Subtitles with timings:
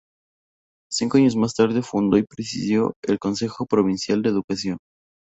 [0.91, 4.77] Cinco años más tarde, fundó y presidió el Consejo Provincial de Educación.